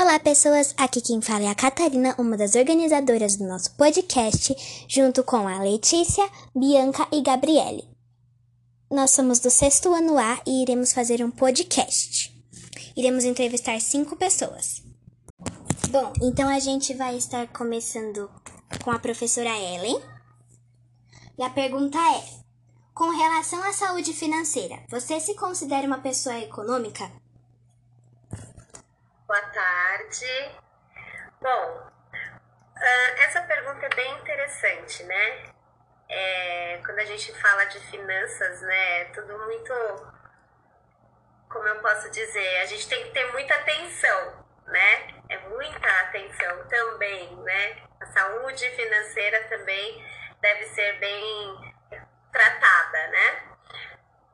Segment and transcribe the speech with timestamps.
[0.00, 0.76] Olá, pessoas!
[0.76, 4.54] Aqui quem fala é a Catarina, uma das organizadoras do nosso podcast,
[4.86, 6.24] junto com a Letícia,
[6.54, 7.82] Bianca e Gabriele.
[8.88, 12.32] Nós somos do sexto ano A e iremos fazer um podcast.
[12.96, 14.84] Iremos entrevistar cinco pessoas.
[15.90, 18.30] Bom, então a gente vai estar começando
[18.84, 20.00] com a professora Ellen.
[21.36, 22.22] E a pergunta é:
[22.94, 27.10] Com relação à saúde financeira, você se considera uma pessoa econômica?
[29.28, 30.58] Boa tarde.
[31.38, 35.52] Bom, uh, essa pergunta é bem interessante, né?
[36.08, 39.00] É, quando a gente fala de finanças, né?
[39.02, 39.74] É tudo muito.
[41.50, 42.60] Como eu posso dizer?
[42.62, 45.14] A gente tem que ter muita atenção, né?
[45.28, 47.82] É muita atenção também, né?
[48.00, 50.06] A saúde financeira também
[50.40, 51.74] deve ser bem
[52.32, 53.42] tratada, né?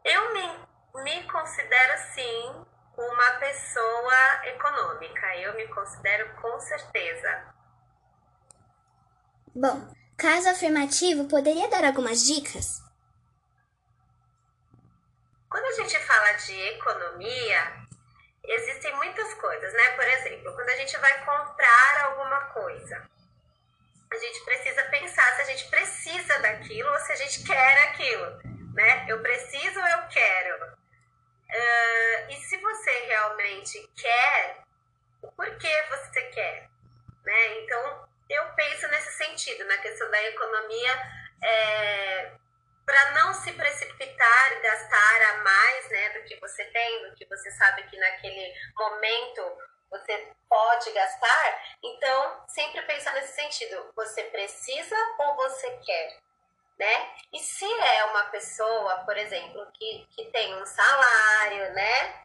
[0.04, 2.63] Eu me, me considero, sim,
[2.96, 5.36] uma pessoa econômica.
[5.36, 7.54] Eu me considero com certeza.
[9.54, 12.82] Bom, caso afirmativo, poderia dar algumas dicas?
[15.48, 17.86] Quando a gente fala de economia,
[18.44, 19.90] existem muitas coisas, né?
[19.90, 23.08] Por exemplo, quando a gente vai comprar alguma coisa,
[24.10, 28.74] a gente precisa pensar se a gente precisa daquilo ou se a gente quer aquilo,
[28.74, 29.06] né?
[29.08, 30.72] Eu preciso ou eu quero?
[31.54, 32.73] Uh, e se você
[33.14, 34.64] realmente quer,
[35.22, 36.68] o porquê você quer?
[37.24, 37.58] Né?
[37.60, 40.92] Então, eu penso nesse sentido, na questão da economia,
[41.42, 42.32] é,
[42.84, 47.24] para não se precipitar e gastar a mais né, do que você tem, do que
[47.26, 49.58] você sabe que naquele momento
[49.90, 51.62] você pode gastar.
[51.82, 56.24] Então, sempre pensar nesse sentido: você precisa ou você quer?
[56.78, 57.14] né?
[57.32, 62.24] E se é uma pessoa, por exemplo, que, que tem um salário, né?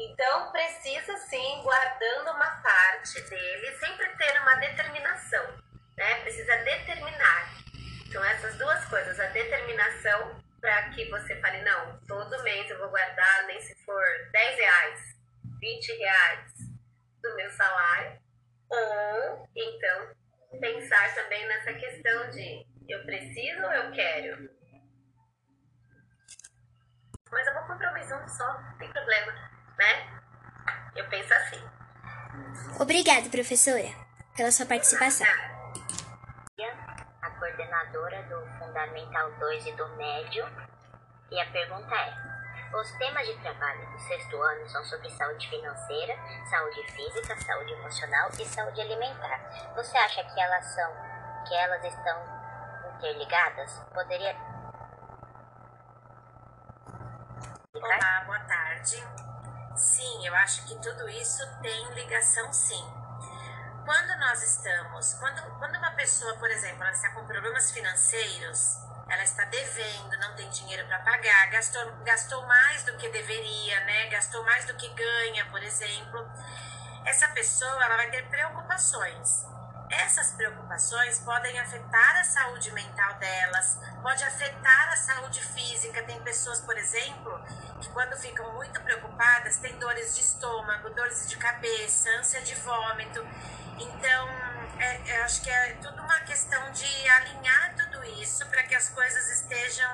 [0.00, 5.62] Então precisa sim, guardando uma parte dele, sempre ter uma determinação,
[5.96, 6.20] né?
[6.22, 7.54] Precisa determinar.
[8.08, 12.88] Então essas duas coisas, a determinação para que você fale, não, todo mês eu vou
[12.88, 15.00] guardar, nem se for 10 reais,
[15.60, 16.52] 20 reais
[17.22, 18.18] do meu salário,
[18.70, 20.14] ou então
[20.60, 24.50] pensar também nessa questão de eu preciso ou eu quero?
[27.30, 29.32] Mas eu vou comprar mais um só, não tem problema,
[29.78, 30.20] né?
[30.96, 31.62] Eu penso assim.
[32.80, 33.92] Obrigada, professora,
[34.34, 35.26] pela sua participação.
[37.20, 40.46] A coordenadora do Fundamental 2 e do Médio.
[41.30, 46.16] E a pergunta é: os temas de trabalho do sexto ano são sobre saúde financeira,
[46.48, 49.74] saúde física, saúde emocional e saúde alimentar.
[49.76, 50.90] Você acha que elas são,
[51.46, 53.78] que elas estão interligadas?
[53.92, 54.34] Poderia.
[57.74, 59.29] Olá, boa tarde.
[59.76, 62.84] Sim, eu acho que tudo isso tem ligação sim.
[63.84, 68.76] Quando nós estamos, quando, quando uma pessoa, por exemplo, ela está com problemas financeiros,
[69.08, 74.06] ela está devendo, não tem dinheiro para pagar, gastou, gastou mais do que deveria, né?
[74.08, 76.30] Gastou mais do que ganha, por exemplo.
[77.04, 79.44] Essa pessoa ela vai ter preocupações.
[79.90, 86.02] Essas preocupações podem afetar a saúde mental delas, pode afetar a saúde física.
[86.04, 87.42] Tem pessoas, por exemplo,
[87.80, 93.20] que quando ficam muito preocupadas têm dores de estômago, dores de cabeça, ânsia de vômito.
[93.78, 94.28] Então,
[94.78, 98.88] é, eu acho que é tudo uma questão de alinhar tudo isso para que as
[98.90, 99.90] coisas estejam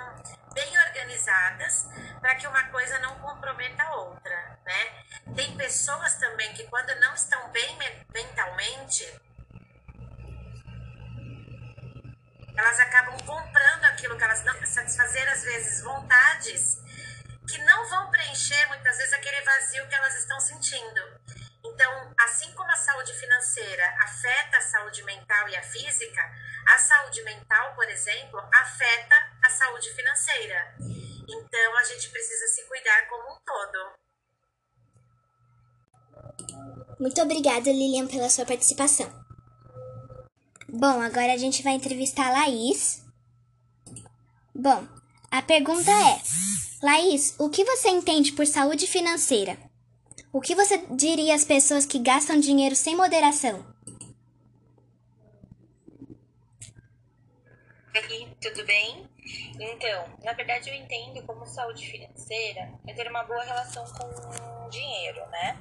[0.52, 1.86] bem organizadas,
[2.20, 5.04] para que uma coisa não comprometa a outra, né?
[5.34, 7.78] Tem pessoas também que quando não estão bem
[8.12, 9.04] mentalmente,
[12.56, 16.78] elas acabam comprando aquilo que elas não satisfazer às vezes vontades
[17.48, 21.00] que não vão preencher muitas vezes aquele vazio que elas estão sentindo.
[21.64, 26.22] Então, assim como a saúde financeira afeta a saúde mental e a física,
[26.66, 30.74] a saúde mental, por exemplo, afeta a saúde financeira.
[31.28, 34.06] Então, a gente precisa se cuidar como um todo.
[36.98, 39.25] Muito obrigada, Lilian, pela sua participação.
[40.68, 43.04] Bom, agora a gente vai entrevistar a Laís.
[44.54, 44.86] Bom,
[45.30, 46.20] a pergunta é:
[46.82, 49.56] Laís, o que você entende por saúde financeira?
[50.32, 53.64] O que você diria às pessoas que gastam dinheiro sem moderação?
[57.94, 59.08] Oi, tudo bem?
[59.58, 64.68] Então, na verdade eu entendo como saúde financeira é ter uma boa relação com o
[64.68, 65.58] dinheiro, né?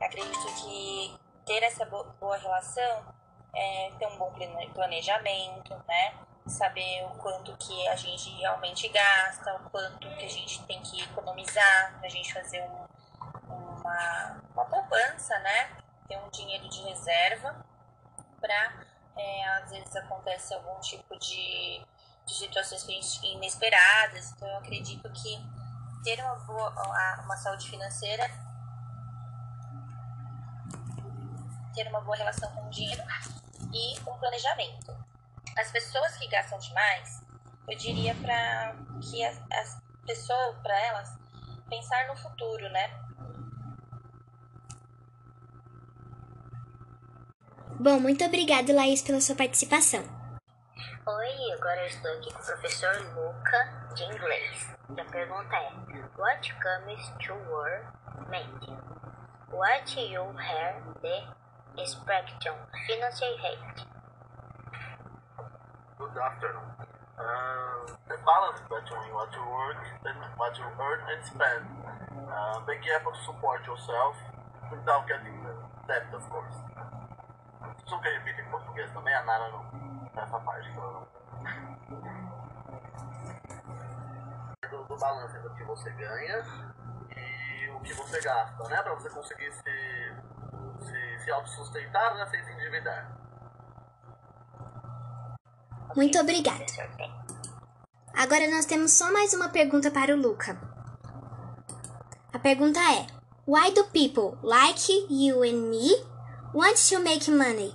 [0.00, 1.16] Acredito que
[1.46, 3.17] ter essa boa relação
[3.54, 4.32] é, ter um bom
[4.74, 6.14] planejamento, né?
[6.46, 11.02] Saber o quanto que a gente realmente gasta, o quanto que a gente tem que
[11.02, 12.86] economizar, pra gente fazer um,
[13.52, 15.76] uma, uma poupança, né?
[16.08, 17.64] Ter um dinheiro de reserva
[18.40, 18.86] para,
[19.16, 21.82] é, às vezes, acontece algum tipo de,
[22.24, 24.32] de situações inesperadas.
[24.32, 25.38] Então, eu acredito que
[26.02, 26.70] ter uma, boa,
[27.24, 28.30] uma saúde financeira,
[31.78, 33.02] ter uma boa relação com o dinheiro
[33.72, 34.92] e com planejamento.
[35.56, 37.22] As pessoas que gastam demais,
[37.68, 41.16] eu diria para que as, as pessoas, para elas,
[41.68, 42.90] pensar no futuro, né?
[47.78, 50.02] Bom, muito obrigada, Laís, pela sua participação.
[51.06, 54.76] Oi, agora eu estou aqui com o professor Luca, de inglês.
[54.96, 55.72] E a pergunta é:
[56.18, 57.92] What comes to your
[58.28, 58.78] mind?
[59.52, 61.38] What you have the
[61.84, 62.56] spectrum
[62.86, 63.84] financial rate?
[65.98, 66.70] Good afternoon.
[67.18, 71.64] Uh, the balance between what you work and what you earn and spend.
[72.28, 74.14] Uh, be careful to support yourself
[74.70, 75.42] without getting
[75.86, 76.54] debt, of course.
[77.86, 79.64] Super repita em português também, a Nara não.
[80.14, 81.08] Nessa parte que ela não.
[84.70, 86.44] Do, do balanço do que você ganha
[87.16, 88.82] e o que você gasta, né?
[88.82, 89.62] Pra você conseguir se,
[91.28, 92.26] se, autossustentar, né?
[92.26, 93.18] Sem se endividar.
[95.94, 96.64] Muito obrigada.
[98.14, 100.58] Agora nós temos só mais uma pergunta para o Luca.
[102.32, 103.06] A pergunta é:
[103.46, 105.90] Why do people like you and me
[106.54, 107.74] want to make money?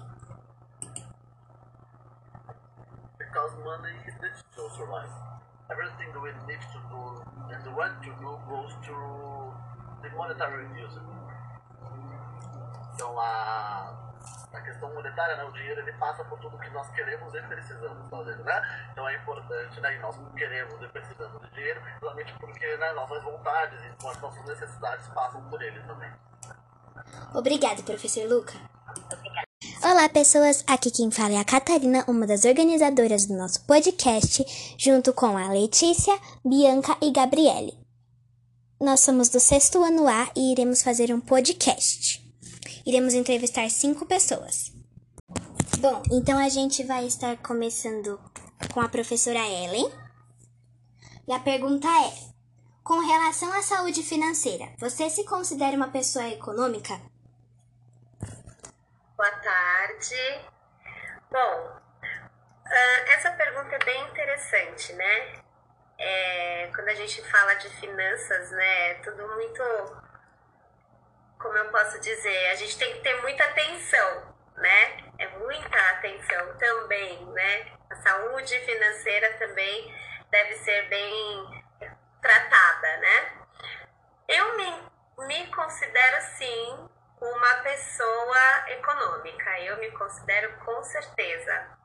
[3.17, 5.09] Because money is the to survive.
[5.71, 9.53] Everything we need to do and want to do goes through
[10.01, 10.99] the monetary use.
[12.93, 14.13] Então a,
[14.53, 18.09] a questão monetária, né, o dinheiro, ele passa por tudo que nós queremos e precisamos
[18.09, 18.89] fazer, né?
[18.91, 23.23] Então é importante, né, e nós queremos e precisamos de dinheiro, exatamente porque né, nossas
[23.23, 26.11] vontades e as nossas necessidades passam por ele também.
[27.33, 28.53] Obrigada, professor Luca.
[29.83, 30.63] Olá, pessoas!
[30.67, 34.45] Aqui quem fala é a Catarina, uma das organizadoras do nosso podcast,
[34.77, 37.77] junto com a Letícia, Bianca e Gabriele.
[38.79, 42.22] Nós somos do sexto ano A e iremos fazer um podcast.
[42.85, 44.73] Iremos entrevistar cinco pessoas.
[45.79, 48.19] Bom, então a gente vai estar começando
[48.73, 49.89] com a professora Ellen.
[51.27, 52.11] E a pergunta é:
[52.83, 56.99] Com relação à saúde financeira, você se considera uma pessoa econômica?
[59.15, 60.41] Boa tarde.
[61.31, 65.43] Bom, uh, essa pergunta é bem interessante, né?
[65.97, 68.91] É, quando a gente fala de finanças, né?
[68.91, 70.02] É tudo muito.
[71.43, 72.51] Como eu posso dizer?
[72.51, 75.11] A gente tem que ter muita atenção, né?
[75.19, 77.67] É muita atenção também, né?
[77.89, 79.93] A saúde financeira também
[80.31, 81.63] deve ser bem
[82.21, 83.31] tratada, né?
[84.25, 89.59] Eu me, me considero sim uma pessoa econômica.
[89.59, 91.77] Eu me considero com certeza.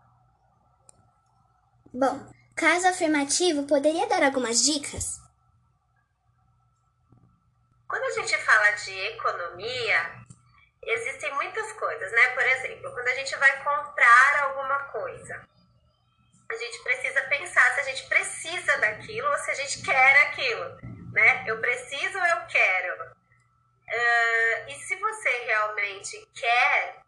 [1.92, 5.20] Bom, caso afirmativo, poderia dar algumas dicas?
[8.08, 10.24] A gente fala de economia,
[10.82, 12.28] existem muitas coisas, né?
[12.30, 15.46] Por exemplo, quando a gente vai comprar alguma coisa,
[16.50, 20.78] a gente precisa pensar se a gente precisa daquilo ou se a gente quer aquilo,
[21.12, 21.44] né?
[21.46, 23.04] Eu preciso ou eu quero?
[23.04, 27.02] Uh, e se você realmente quer,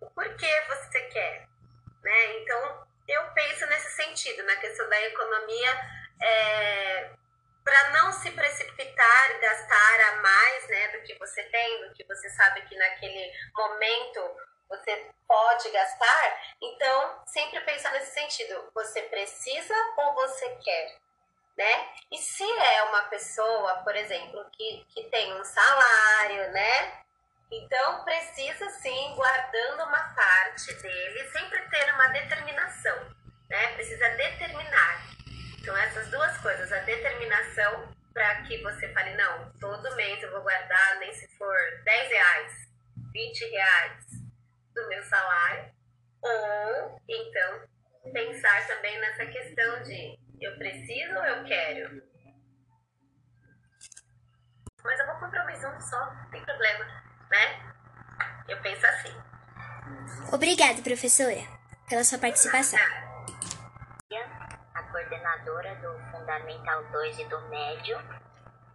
[0.00, 1.46] o porquê você quer?
[2.02, 2.38] Né?
[2.38, 5.80] Então, eu penso nesse sentido, na questão da economia,
[6.22, 7.10] é,
[7.68, 12.02] para não se precipitar e gastar a mais né, do que você tem, do que
[12.04, 14.36] você sabe que naquele momento
[14.70, 16.42] você pode gastar.
[16.62, 20.98] Então, sempre pensar nesse sentido: você precisa ou você quer?
[21.58, 21.88] né?
[22.12, 27.02] E se é uma pessoa, por exemplo, que, que tem um salário, né?
[27.50, 32.96] Então precisa sim, guardando uma parte dele, sempre ter uma determinação,
[33.50, 33.74] né?
[33.74, 35.07] Precisa determinar.
[35.68, 40.40] Então essas duas coisas, a determinação para que você fale, não, todo mês eu vou
[40.40, 42.52] guardar, nem se for 10 reais,
[43.12, 44.04] 20 reais
[44.74, 45.70] do meu salário,
[46.22, 47.68] ou então
[48.14, 52.02] pensar também nessa questão de eu preciso ou eu quero?
[54.82, 56.86] Mas eu vou comprar um só, não tem problema,
[57.30, 57.74] né?
[58.48, 59.14] Eu penso assim.
[60.32, 61.46] Obrigada, professora,
[61.90, 62.80] pela sua participação.
[62.80, 63.07] A
[64.98, 67.98] coordenadora do Fundamental 2 e do Médio.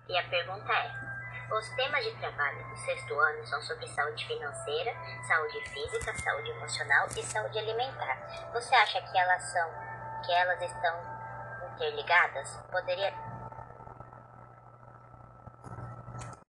[0.07, 4.93] E a pergunta é: os temas de trabalho do sexto ano são sobre saúde financeira,
[5.27, 8.17] saúde física, saúde emocional e saúde alimentar.
[8.53, 9.69] Você acha que elas são,
[10.25, 10.95] que elas estão
[11.73, 12.57] interligadas?
[12.71, 13.13] Poderia.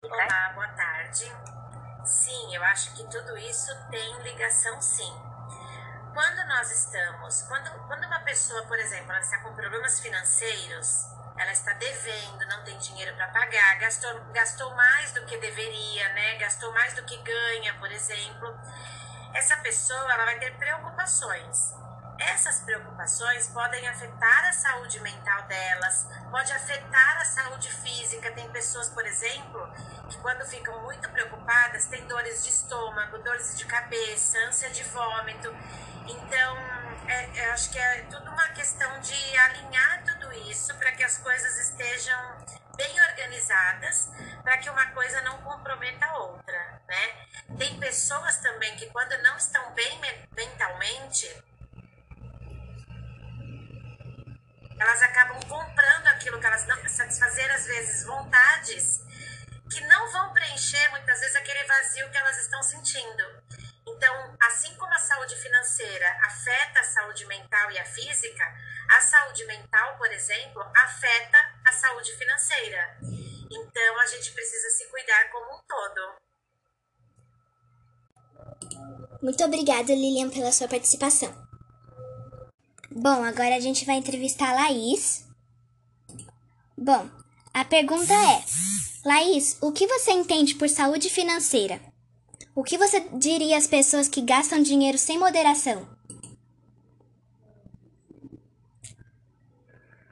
[0.03, 1.33] Olá, boa tarde.
[2.05, 5.24] Sim, eu acho que tudo isso tem ligação sim.
[6.15, 11.07] Quando nós estamos, quando, quando uma pessoa, por exemplo, ela está com problemas financeiros,
[11.37, 16.37] ela está devendo, não tem dinheiro para pagar, gastou, gastou mais do que deveria, né?
[16.37, 18.57] Gastou mais do que ganha, por exemplo.
[19.35, 21.75] Essa pessoa ela vai ter preocupações.
[22.19, 28.31] Essas preocupações podem afetar a saúde mental delas, pode afetar a saúde física.
[28.33, 29.69] Tem pessoas, por exemplo,
[30.09, 35.55] que quando ficam muito preocupadas, têm dores de estômago, dores de cabeça, ânsia de vômito.
[36.07, 36.57] Então,
[37.09, 41.19] é, eu acho que é tudo uma questão de alinhar tudo isso para que as
[41.19, 42.39] coisas estejam
[42.77, 44.11] bem organizadas,
[44.43, 47.27] para que uma coisa não comprometa a outra, né?
[47.59, 50.01] Tem pessoas também que quando não estão bem
[50.37, 51.27] mentalmente,
[54.85, 59.01] elas acabam comprando aquilo que elas não satisfazer às vezes vontades
[59.71, 63.25] que não vão preencher muitas vezes aquele vazio que elas estão sentindo.
[63.87, 68.45] Então, assim como a saúde financeira afeta a saúde mental e a física,
[68.91, 72.99] a saúde mental, por exemplo, afeta a saúde financeira.
[73.51, 76.15] Então, a gente precisa se cuidar como um todo.
[79.23, 81.44] Muito obrigada, Lilian, pela sua participação.
[82.97, 85.29] Bom, agora a gente vai entrevistar a Laís.
[86.79, 87.11] Bom,
[87.53, 88.45] a pergunta é:
[89.05, 91.81] Laís, o que você entende por saúde financeira?
[92.55, 95.89] O que você diria às pessoas que gastam dinheiro sem moderação?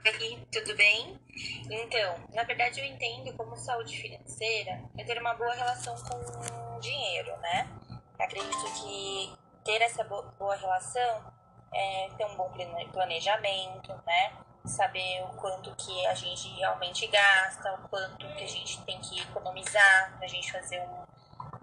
[0.04, 1.20] Oi, tudo bem?
[1.70, 6.80] Então, na verdade eu entendo como saúde financeira é ter uma boa relação com o
[6.80, 7.68] dinheiro, né?
[8.18, 9.32] Acredito que
[9.64, 11.41] ter essa boa relação
[11.72, 12.52] é, ter um bom
[12.92, 14.32] planejamento, né?
[14.64, 19.20] Saber o quanto que a gente realmente gasta, o quanto que a gente tem que
[19.20, 21.04] economizar para a gente fazer um,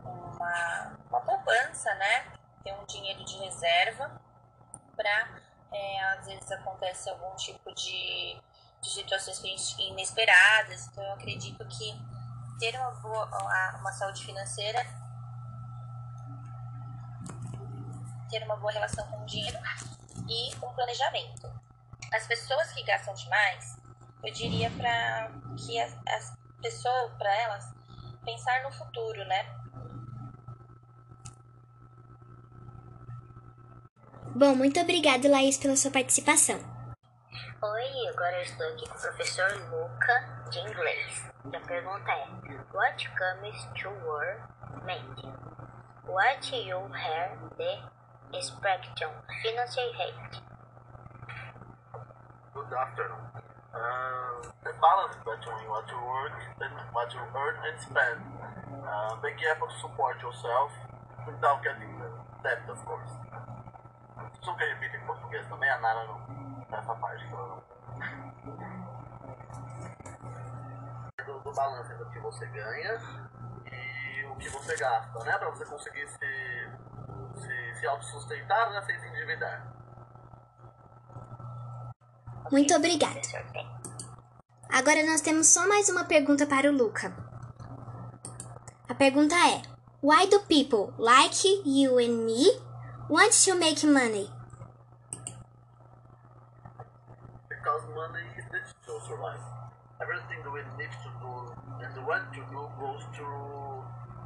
[0.06, 2.34] uma, uma poupança, né?
[2.64, 4.20] Ter um dinheiro de reserva
[4.96, 8.38] para, é, às vezes, acontece algum tipo de,
[8.82, 9.40] de situações
[9.80, 10.88] inesperadas.
[10.88, 11.94] Então, eu acredito que
[12.60, 13.26] ter uma boa
[13.80, 14.86] uma saúde financeira
[18.30, 19.58] ter uma boa relação com o dinheiro
[20.28, 21.52] e um planejamento.
[22.14, 23.78] As pessoas que gastam demais,
[24.24, 27.74] eu diria para que as, as pessoas, para elas,
[28.24, 29.46] pensar no futuro, né?
[34.36, 36.60] Bom, muito obrigada, Laís, pela sua participação.
[37.62, 41.26] Oi, agora eu estou aqui com o professor Luca, de inglês.
[41.52, 42.28] E a pergunta é:
[42.74, 44.48] What comes to your
[44.86, 45.20] mind?
[46.06, 47.99] What you hear the
[48.38, 49.10] Spectrum
[49.42, 50.38] Financial Rate.
[52.54, 53.26] Good afternoon.
[53.74, 58.22] Uh, the balance between what you work and what you earn and spend.
[58.86, 60.70] Uh, be careful to support yourself
[61.26, 61.90] without getting
[62.44, 63.12] debt, of course.
[64.46, 66.20] Só que repita em português também, a Nara não,
[66.70, 67.26] nessa parte.
[71.26, 73.02] Do, do balanço do que você ganha
[73.72, 75.38] e o que você gasta, né?
[75.38, 76.49] Para você conseguir se
[77.80, 79.74] se autossustentar, né, sem se endividar.
[82.52, 83.22] Muito obrigada.
[84.72, 87.14] Agora nós temos só mais uma pergunta para o Luca.
[88.88, 89.62] A pergunta é:
[90.02, 92.50] Why do people like you and me
[93.10, 94.32] want to make money?
[97.50, 99.40] Because money is needed to survive.
[100.02, 103.26] Everything we need to do and want to do goes to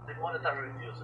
[0.07, 1.03] the monetary use.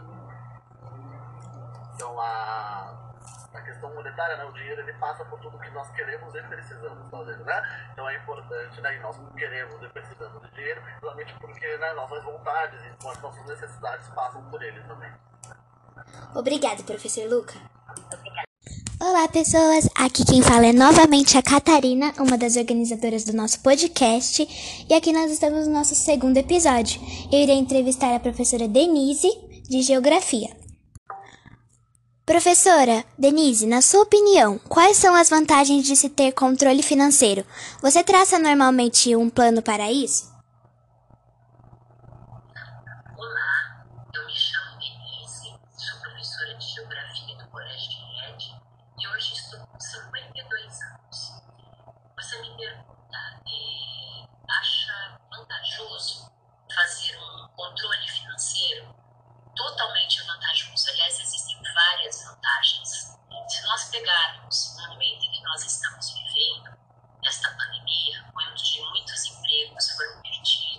[2.00, 3.12] Então a,
[3.54, 7.10] a questão monetária, né, o dinheiro ele passa por tudo que nós queremos e precisamos
[7.12, 7.90] fazer, né?
[7.92, 12.24] Então é importante, né, e nós queremos e precisamos de dinheiro, exatamente porque né, nossas
[12.24, 15.12] vontades e as nossas necessidades passam por ele também.
[16.34, 17.56] Obrigada, professor Luca.
[19.02, 19.90] Olá, pessoas!
[19.98, 25.12] Aqui quem fala é novamente a Catarina, uma das organizadoras do nosso podcast, e aqui
[25.12, 27.02] nós estamos no nosso segundo episódio.
[27.30, 29.30] Eu irei entrevistar a professora Denise,
[29.68, 30.59] de Geografia.
[32.30, 37.44] Professora, Denise, na sua opinião, quais são as vantagens de se ter controle financeiro?
[37.82, 40.32] Você traça normalmente um plano para isso?
[43.18, 43.84] Olá,
[44.14, 47.90] eu me chamo Denise, sou professora de Geografia do Colégio
[48.38, 48.46] de
[49.00, 51.32] e hoje estou com 52 anos.
[52.16, 53.18] Você me pergunta,
[53.48, 56.32] é, acha vantajoso
[56.76, 58.94] fazer um controle financeiro?
[59.56, 60.90] Totalmente vantajoso.
[60.90, 62.90] Aliás, existem várias vantagens.
[63.48, 66.78] Se nós pegarmos o momento em que nós estamos vivendo,
[67.26, 70.70] esta pandemia, onde muitos empregos foram perdidos,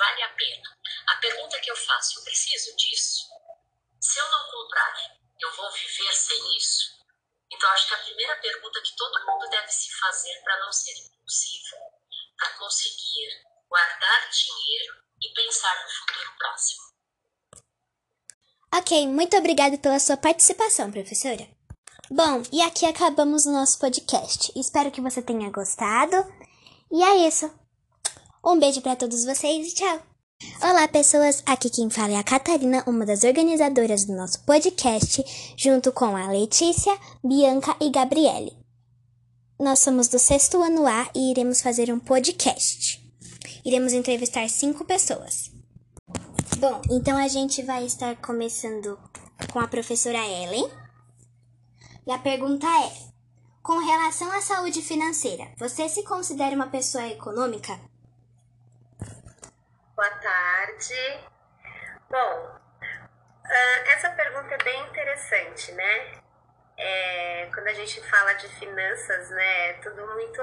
[0.00, 0.78] vale a pena.
[1.08, 3.28] A pergunta que eu faço, eu preciso disso?
[4.00, 4.94] Se eu não comprar,
[5.38, 6.98] eu vou viver sem isso?
[7.52, 10.92] Então, acho que a primeira pergunta que todo mundo deve se fazer para não ser
[10.92, 11.76] impulsivo,
[12.38, 16.82] para conseguir guardar dinheiro e pensar no futuro próximo.
[18.90, 21.46] Ok, muito obrigada pela sua participação, professora.
[22.10, 24.50] Bom, e aqui acabamos o nosso podcast.
[24.56, 26.16] Espero que você tenha gostado.
[26.90, 27.48] E é isso.
[28.44, 30.02] Um beijo para todos vocês e tchau.
[30.60, 31.40] Olá, pessoas!
[31.46, 35.22] Aqui quem fala é a Catarina, uma das organizadoras do nosso podcast,
[35.56, 38.56] junto com a Letícia, Bianca e Gabriele.
[39.56, 43.00] Nós somos do sexto ano A e iremos fazer um podcast.
[43.64, 45.49] Iremos entrevistar cinco pessoas.
[46.60, 49.00] Bom, então a gente vai estar começando
[49.50, 50.70] com a professora Ellen.
[52.06, 52.92] E a pergunta é:
[53.62, 57.80] com relação à saúde financeira, você se considera uma pessoa econômica?
[59.96, 61.24] Boa tarde.
[62.10, 66.20] Bom, uh, essa pergunta é bem interessante, né?
[66.76, 70.42] É, quando a gente fala de finanças, né, é tudo muito,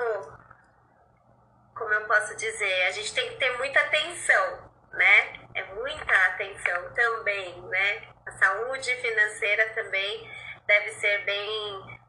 [1.75, 5.47] como eu posso dizer, a gente tem que ter muita atenção, né?
[5.58, 8.08] É muita atenção também, né?
[8.28, 10.32] A saúde financeira também
[10.68, 12.00] deve ser bem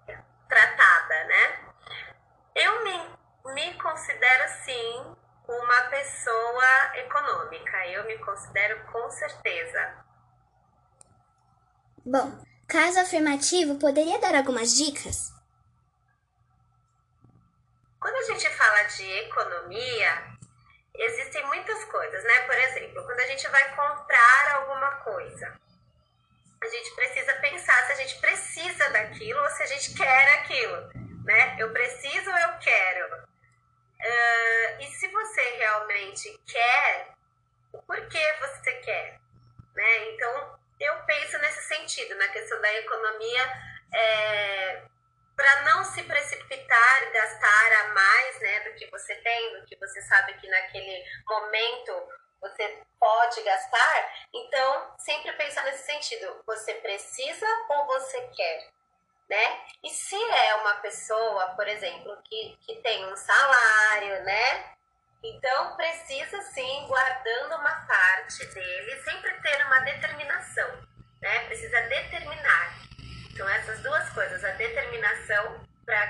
[0.46, 1.72] tratada, né?
[2.54, 5.16] Eu me, me considero sim
[5.48, 7.86] uma pessoa econômica.
[7.86, 10.04] Eu me considero com certeza.
[12.04, 15.32] Bom, caso afirmativo, poderia dar algumas dicas?
[17.98, 20.37] Quando a gente fala de economia,
[20.98, 22.40] existem muitas coisas, né?
[22.40, 25.58] Por exemplo, quando a gente vai comprar alguma coisa,
[26.60, 30.90] a gente precisa pensar se a gente precisa daquilo ou se a gente quer aquilo,
[31.24, 31.56] né?
[31.58, 33.28] Eu preciso ou eu quero?
[34.00, 37.08] Uh, e se você realmente quer,
[37.72, 39.18] o porquê você quer?
[39.74, 40.10] Né?
[40.10, 43.52] Então, eu penso nesse sentido, na questão da economia,
[43.92, 44.82] é,
[45.38, 49.76] para não se precipitar e gastar a mais né, do que você tem, do que
[49.76, 52.08] você sabe que naquele momento
[52.40, 54.14] você pode gastar.
[54.34, 58.78] Então, sempre pensar nesse sentido: você precisa ou você quer?
[59.28, 59.60] né?
[59.84, 64.74] E se é uma pessoa, por exemplo, que, que tem um salário, né?
[65.22, 69.27] Então precisa sim, guardando uma parte dele, sempre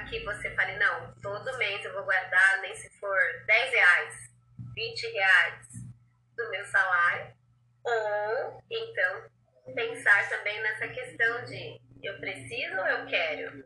[0.09, 4.15] que você fale, não, todo mês eu vou guardar, nem se for 10 reais,
[4.75, 5.67] 20 reais
[6.37, 7.35] do meu salário,
[7.85, 9.31] ou então
[9.75, 13.65] pensar também nessa questão de eu preciso ou eu quero?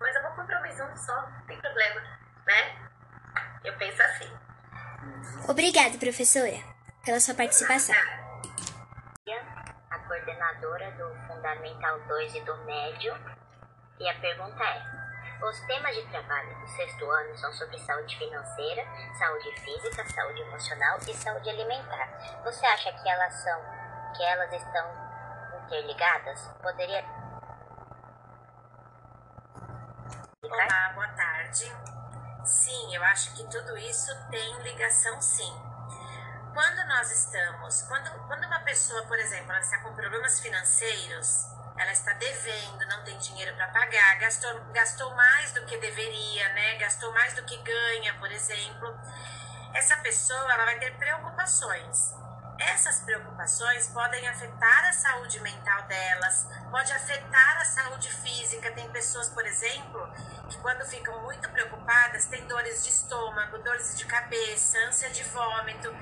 [0.00, 2.00] Mas eu vou comprar mais um só, não tem problema,
[2.46, 2.90] né?
[3.64, 4.30] Eu penso assim.
[5.48, 6.58] Obrigada, professora,
[7.04, 7.94] pela sua participação.
[9.90, 13.14] A coordenadora do Fundamental 2 e do Médio.
[14.02, 14.82] E a pergunta é:
[15.46, 18.84] os temas de trabalho do sexto ano são sobre saúde financeira,
[19.16, 22.08] saúde física, saúde emocional e saúde alimentar.
[22.42, 23.60] Você acha que elas são,
[24.16, 24.90] que elas estão
[25.64, 26.48] interligadas?
[26.60, 27.04] Poderia.
[30.42, 31.72] Olá, boa tarde.
[32.44, 35.52] Sim, eu acho que tudo isso tem ligação sim.
[36.52, 41.92] Quando nós estamos, quando, quando uma pessoa, por exemplo, ela está com problemas financeiros, ela
[41.92, 46.76] está devendo, não tem dinheiro para pagar, gastou, gastou mais do que deveria, né?
[46.76, 48.96] Gastou mais do que ganha, por exemplo.
[49.74, 52.14] Essa pessoa ela vai ter preocupações.
[52.58, 58.70] Essas preocupações podem afetar a saúde mental delas, pode afetar a saúde física.
[58.70, 60.08] Tem pessoas, por exemplo,
[60.48, 65.92] que quando ficam muito preocupadas, têm dores de estômago, dores de cabeça, ânsia de vômito.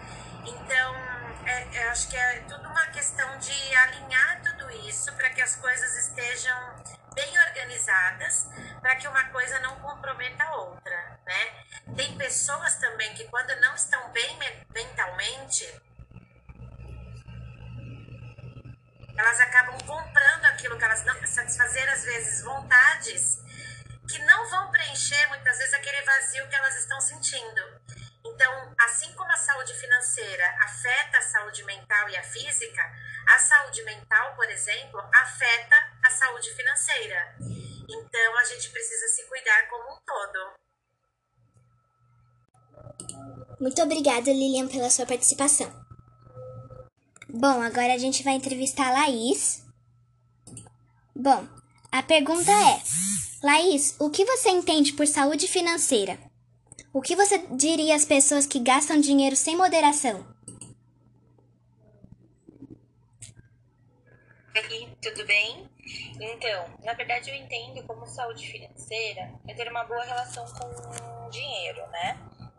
[0.45, 0.95] Então,
[1.47, 5.57] é, eu acho que é tudo uma questão de alinhar tudo isso para que as
[5.57, 8.49] coisas estejam bem organizadas,
[8.81, 11.65] para que uma coisa não comprometa a outra, né?
[11.97, 14.39] Tem pessoas também que quando não estão bem
[14.73, 15.67] mentalmente,
[19.17, 23.39] elas acabam comprando aquilo que elas não satisfazer às vezes vontades
[24.09, 27.81] que não vão preencher muitas vezes aquele vazio que elas estão sentindo.
[28.25, 32.83] Então, assim como a saúde financeira afeta a saúde mental e a física,
[33.31, 37.37] a saúde mental, por exemplo, afeta a saúde financeira.
[37.89, 40.61] Então, a gente precisa se cuidar como um todo.
[43.61, 45.71] Muito obrigada, Lilian, pela sua participação.
[47.29, 49.63] Bom, agora a gente vai entrevistar a Laís.
[51.15, 51.47] Bom,
[51.93, 52.83] a pergunta é:
[53.45, 56.19] Laís, o que você entende por saúde financeira?
[56.93, 60.30] O que você diria às pessoas que gastam dinheiro sem moderação?
[64.53, 65.71] Oi, tudo bem?
[66.21, 71.87] Então, na verdade eu entendo como saúde financeira é ter uma boa relação com dinheiro,
[71.89, 72.19] né?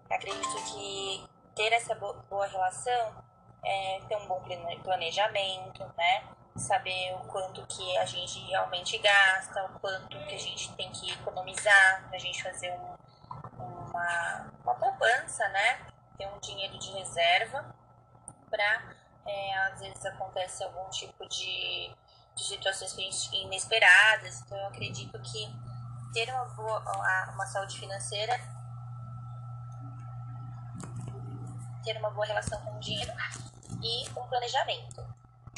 [0.09, 3.21] Acredito que ter essa boa relação
[3.65, 4.41] é ter um bom
[4.81, 6.23] planejamento, né?
[6.55, 11.11] Saber o quanto que a gente realmente gasta, o quanto que a gente tem que
[11.11, 12.95] economizar, pra gente fazer um,
[13.59, 15.85] uma, uma poupança, né?
[16.17, 17.75] Ter um dinheiro de reserva
[18.49, 21.91] para é, às vezes acontece algum tipo de,
[22.35, 24.41] de situações inesperadas.
[24.41, 25.53] Então eu acredito que
[26.13, 26.79] ter uma boa
[27.33, 28.39] uma saúde financeira
[31.83, 33.11] ter uma boa relação com o dinheiro
[33.83, 35.03] e com planejamento.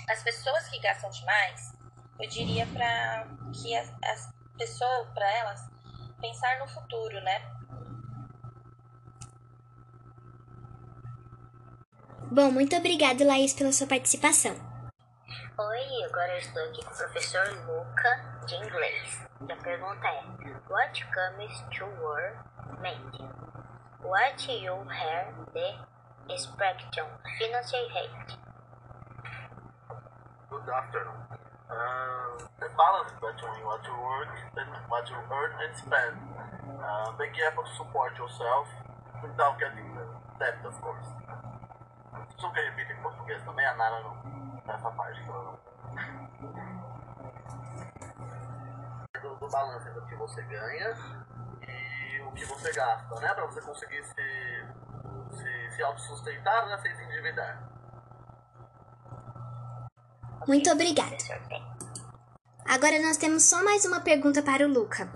[0.10, 1.74] As pessoas que gastam demais,
[2.20, 5.70] eu diria para que as, as pessoas, para elas,
[6.20, 7.42] pensar no futuro, né?
[12.34, 14.56] Bom, muito obrigada, Laís, pela sua participação.
[15.56, 19.22] Oi, agora eu estou aqui com o professor Luca, de inglês.
[19.48, 20.24] E a pergunta é:
[20.68, 22.34] What comes to your
[22.82, 23.30] mind?
[24.02, 27.06] What you hear the spectrum
[27.38, 28.40] financial rate?
[30.50, 31.22] Good afternoon.
[31.70, 36.18] Uh, the balance between what you work and what you earn and spend.
[36.82, 38.66] Uh, make effort to support yourself
[39.22, 39.86] without getting
[40.40, 41.06] debt, of course.
[42.38, 45.60] Só que repita em português também, a Nara não, nessa parte que eu
[49.22, 50.96] do, do balanço do que você ganha
[51.68, 53.34] e o que você gasta, né?
[53.34, 56.78] Pra você conseguir se, se, se autossustentar, né?
[56.80, 57.70] Sem se endividar.
[60.48, 61.16] Muito obrigada.
[62.66, 65.10] Agora nós temos só mais uma pergunta para o Luca.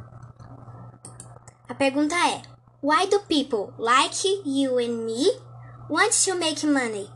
[1.67, 2.41] A pergunta é:
[2.81, 5.46] Why do people like you and me
[5.89, 7.09] want to make money?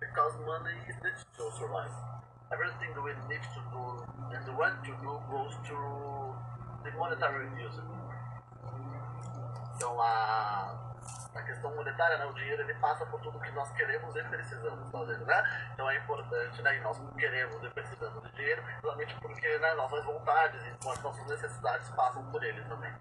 [0.00, 1.90] Because money is the to survive.
[2.52, 6.34] Everything we need to do and want to do goes through
[6.84, 7.80] the monetary use.
[9.76, 10.84] Então a
[11.34, 14.90] a questão monetária, né, o dinheiro ele passa por tudo que nós queremos e precisamos
[14.90, 15.70] fazer, né?
[15.72, 20.04] Então é importante, né, e nós queremos e precisamos de dinheiro, exatamente porque né, nossas
[20.04, 22.92] vontades e as nossas necessidades passam por ele também.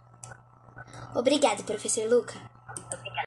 [1.15, 2.36] Obrigado, professor Luca.